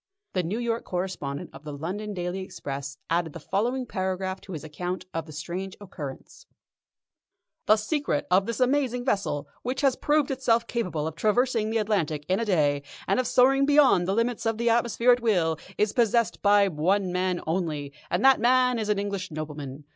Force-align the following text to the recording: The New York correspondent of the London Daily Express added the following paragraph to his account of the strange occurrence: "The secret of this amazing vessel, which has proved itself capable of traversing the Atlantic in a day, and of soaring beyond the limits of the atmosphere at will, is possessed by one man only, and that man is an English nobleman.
The 0.33 0.41
New 0.41 0.57
York 0.57 0.83
correspondent 0.83 1.51
of 1.53 1.63
the 1.63 1.77
London 1.77 2.15
Daily 2.15 2.39
Express 2.39 2.97
added 3.11 3.33
the 3.33 3.39
following 3.39 3.85
paragraph 3.85 4.41
to 4.41 4.53
his 4.53 4.63
account 4.63 5.05
of 5.13 5.27
the 5.27 5.31
strange 5.31 5.77
occurrence: 5.79 6.47
"The 7.67 7.75
secret 7.77 8.25
of 8.31 8.47
this 8.47 8.59
amazing 8.59 9.05
vessel, 9.05 9.47
which 9.61 9.81
has 9.81 9.95
proved 9.95 10.31
itself 10.31 10.65
capable 10.65 11.05
of 11.05 11.15
traversing 11.15 11.69
the 11.69 11.77
Atlantic 11.77 12.25
in 12.27 12.39
a 12.39 12.45
day, 12.45 12.81
and 13.07 13.19
of 13.19 13.27
soaring 13.27 13.67
beyond 13.67 14.07
the 14.07 14.15
limits 14.15 14.47
of 14.47 14.57
the 14.57 14.71
atmosphere 14.71 15.11
at 15.11 15.21
will, 15.21 15.59
is 15.77 15.93
possessed 15.93 16.41
by 16.41 16.67
one 16.67 17.11
man 17.11 17.39
only, 17.45 17.93
and 18.09 18.25
that 18.25 18.39
man 18.39 18.79
is 18.79 18.89
an 18.89 18.97
English 18.97 19.29
nobleman. 19.29 19.83